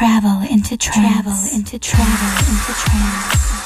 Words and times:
travel 0.00 0.40
into 0.50 0.78
travel 0.78 1.36
into 1.52 1.78
travel 1.78 2.32
into 2.48 2.72
trance. 2.72 3.59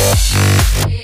Yeah. 0.00 0.99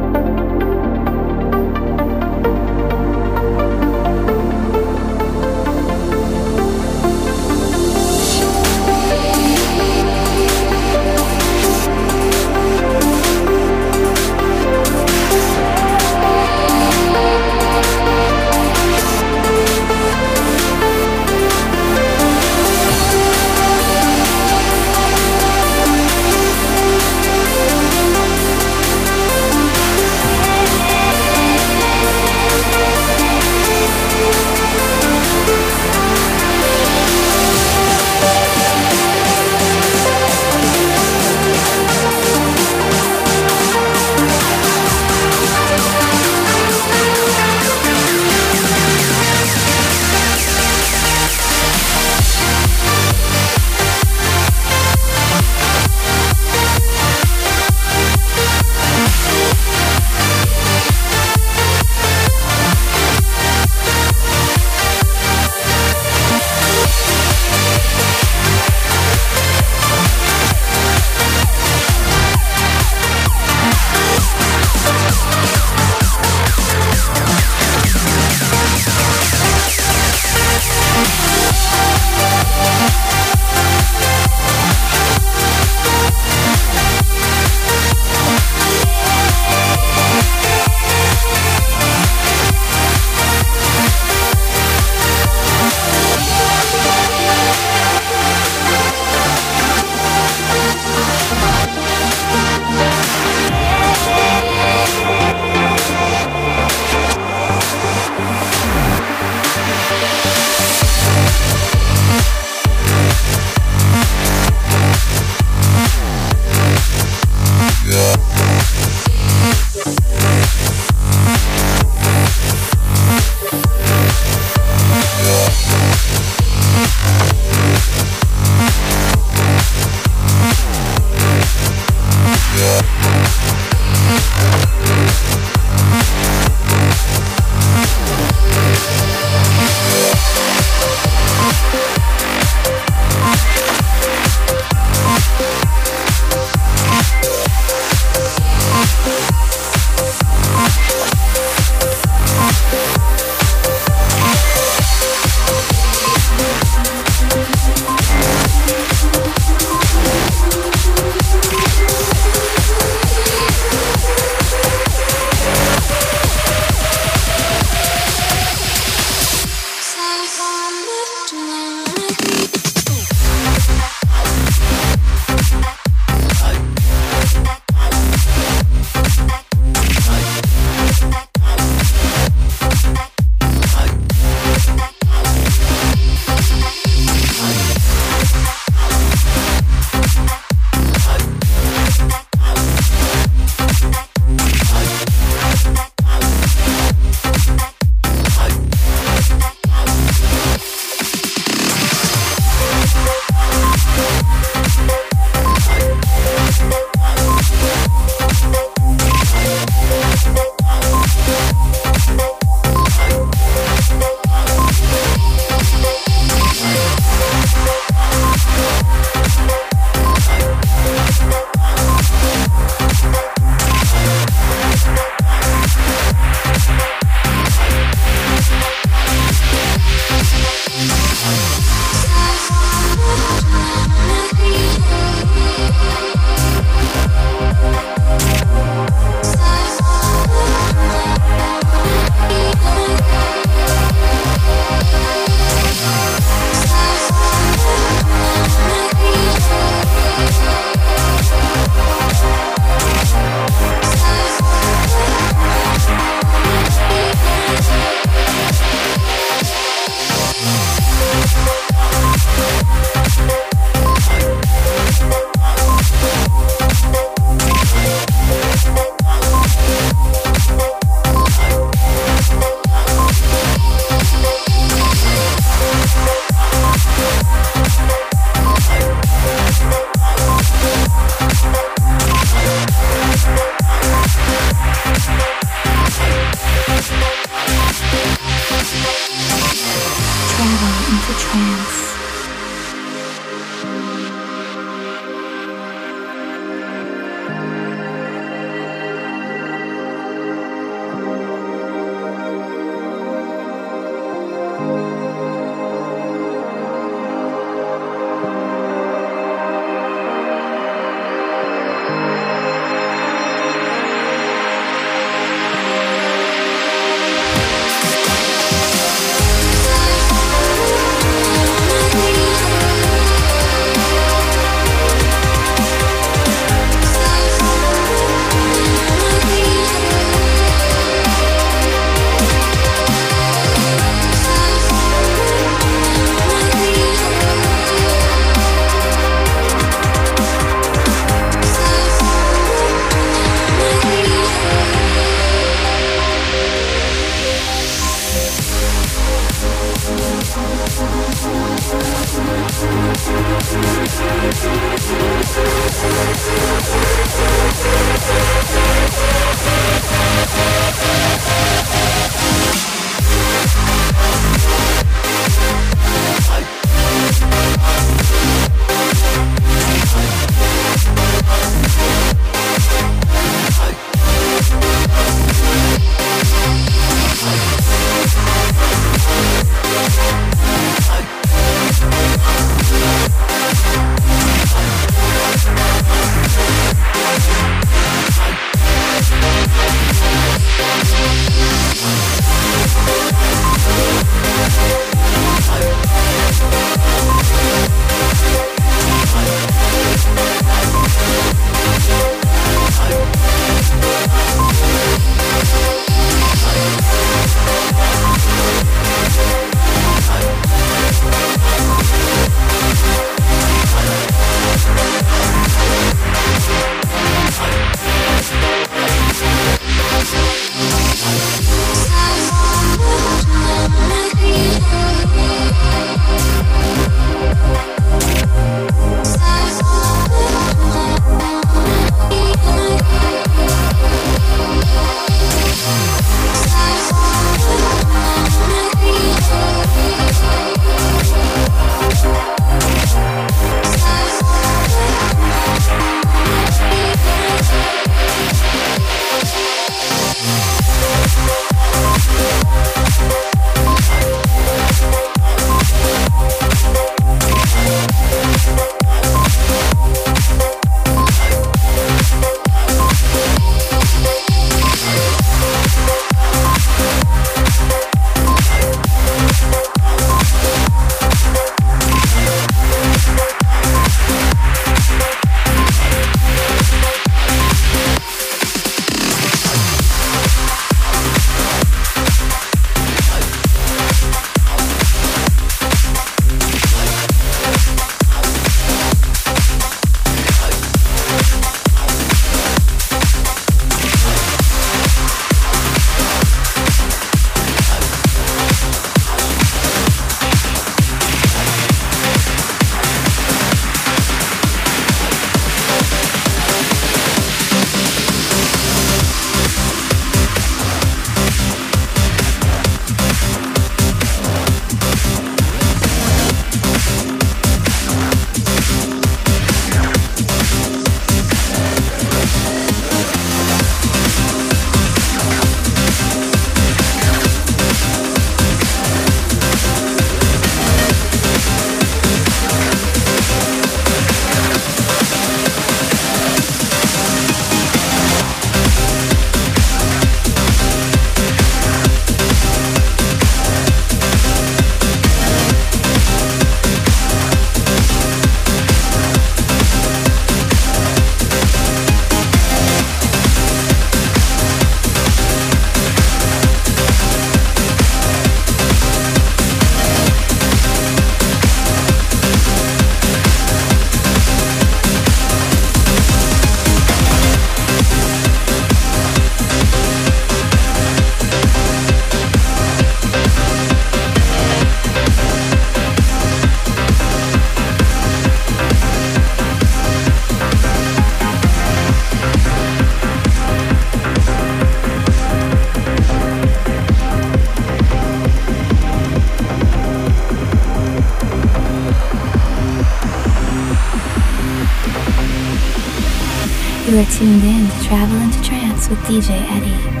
You 596.87 596.97
are 596.97 597.05
tuned 597.05 597.43
in 597.43 597.67
to 597.69 597.83
Travel 597.83 598.17
into 598.17 598.41
Trance 598.41 598.89
with 598.89 598.97
DJ 599.01 599.29
Eddie. 599.29 600.00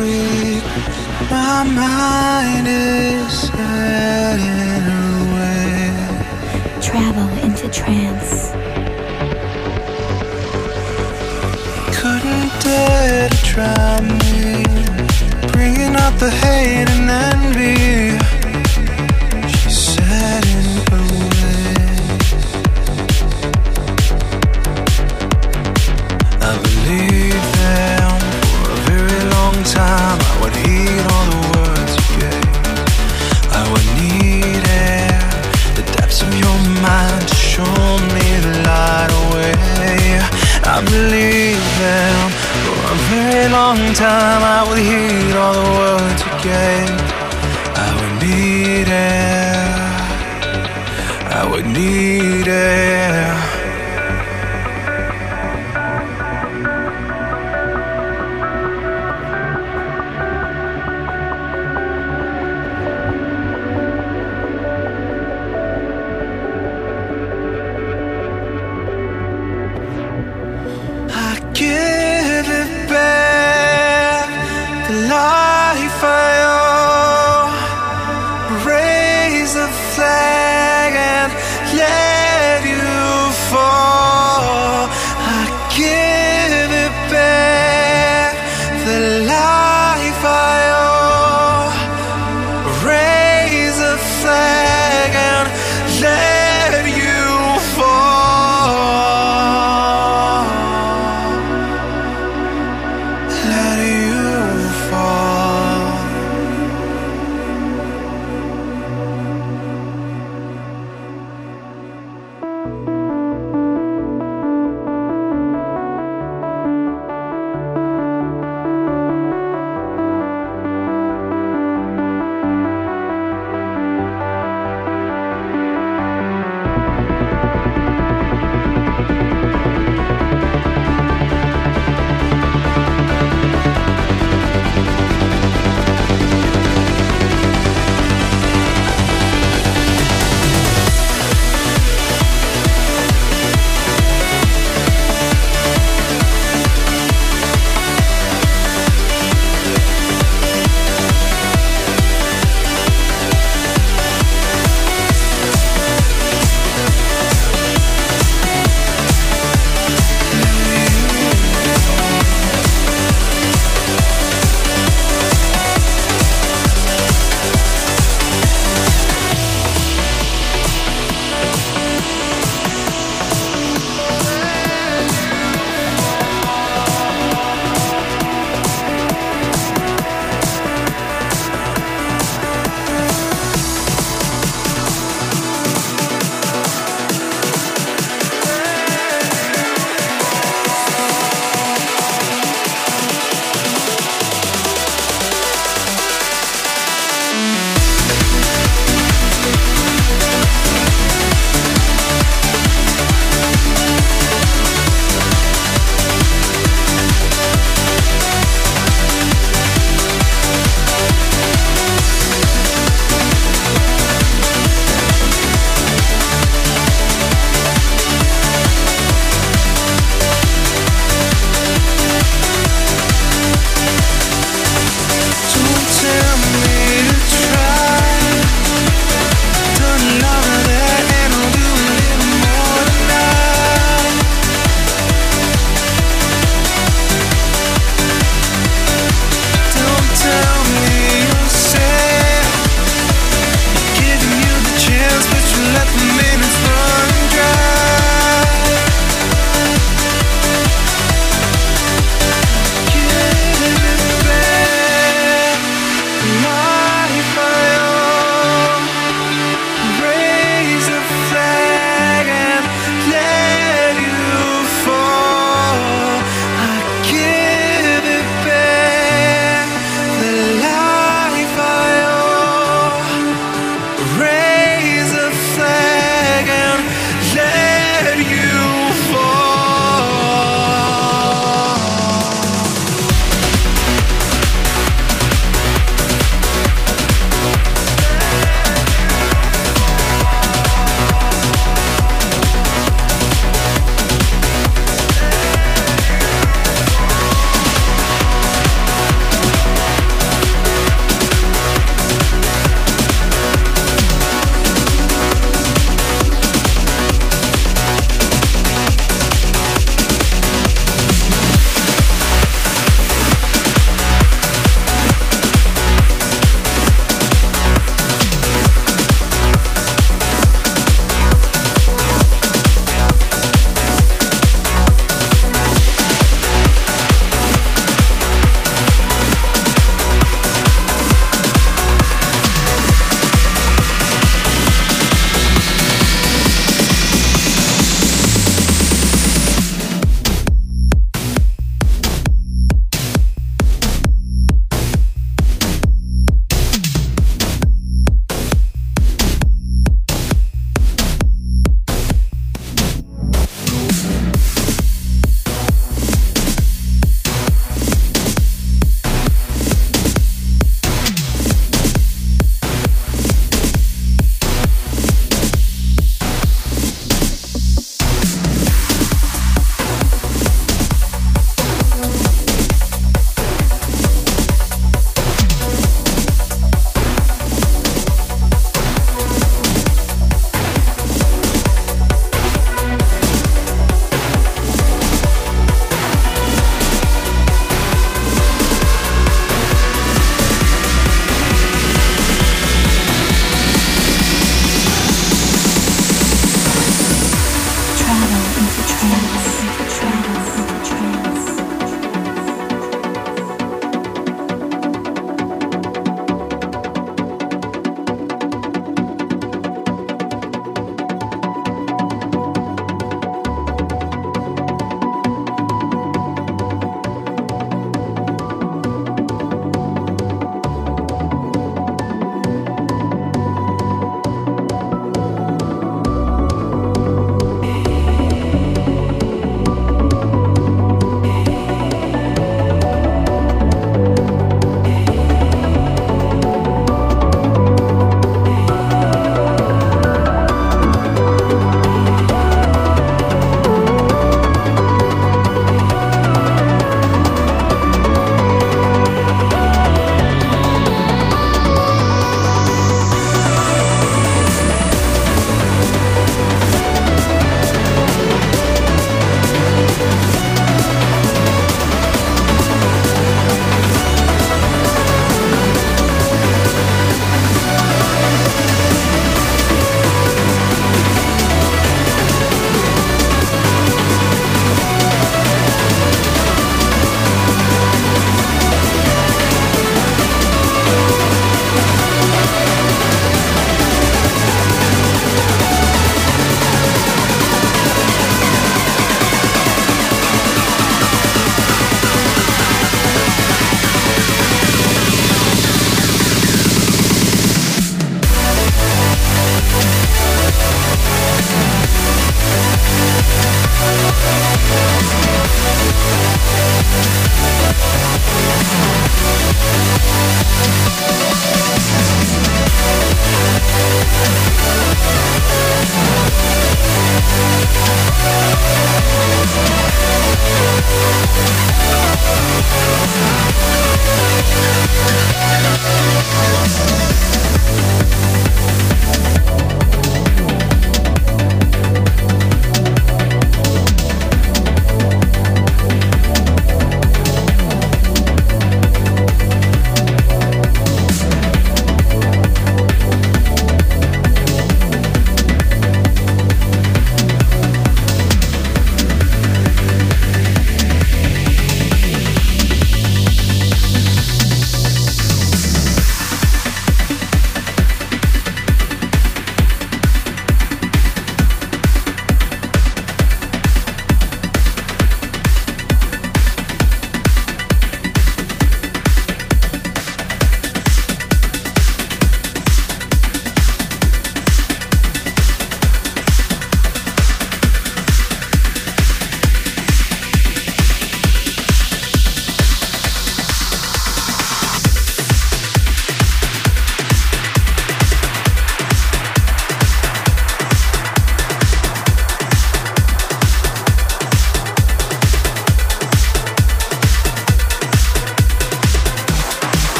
My 0.00 1.64
mind 1.64 2.68
is 2.68 3.48
heading 3.48 4.86
away. 5.26 5.90
Travel 6.80 7.28
into 7.44 7.68
trance. 7.68 8.52
Couldn't 11.98 12.52
dare 12.62 13.28
to 13.28 13.36
try 13.38 14.00
me, 14.00 14.62
bringing 15.50 15.96
the 16.20 16.30
hate 16.30 16.88
and 16.88 17.10
envy. 17.10 18.07
I 40.78 40.84
believe 40.84 41.64
them 41.82 42.30
for 42.62 42.78
a 42.94 42.96
very 43.10 43.48
long 43.50 43.80
time. 43.94 44.42
I 44.56 44.60
would 44.68 44.78
heed 44.78 45.34
all 45.34 45.52
the 45.52 45.70
words 45.80 46.20
you 46.22 46.34
gave. 46.50 46.98
I 47.84 47.88
would 47.98 48.14
need 48.22 48.86
air. 48.86 49.66
I 51.34 51.42
would 51.50 51.66
need 51.66 52.07